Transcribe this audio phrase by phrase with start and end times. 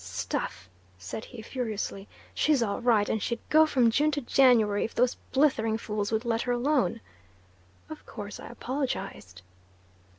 [0.03, 4.95] "Stuff!" said he furiously; "she's all right, and she'd go from June to January if
[4.95, 7.01] those blithering fools would let her alone."
[7.87, 9.43] Of course I apologised.